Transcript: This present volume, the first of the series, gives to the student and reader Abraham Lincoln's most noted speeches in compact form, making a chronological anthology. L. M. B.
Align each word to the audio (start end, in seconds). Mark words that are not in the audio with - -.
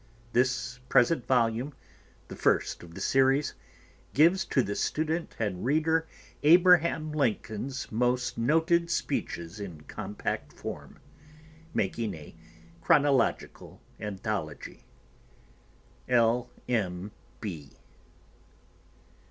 This 0.33 0.79
present 0.89 1.27
volume, 1.27 1.75
the 2.27 2.35
first 2.35 2.81
of 2.81 2.95
the 2.95 3.01
series, 3.01 3.53
gives 4.15 4.45
to 4.45 4.63
the 4.63 4.75
student 4.75 5.35
and 5.37 5.63
reader 5.63 6.07
Abraham 6.41 7.11
Lincoln's 7.11 7.91
most 7.91 8.35
noted 8.35 8.89
speeches 8.89 9.59
in 9.59 9.81
compact 9.81 10.53
form, 10.53 10.97
making 11.75 12.15
a 12.15 12.33
chronological 12.81 13.79
anthology. 13.99 14.85
L. 16.09 16.49
M. 16.67 17.11
B. 17.39 17.73